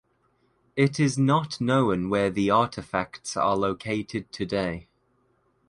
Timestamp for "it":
0.75-0.99